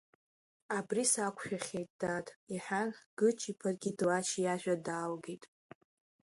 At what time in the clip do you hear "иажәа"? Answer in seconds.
4.43-4.75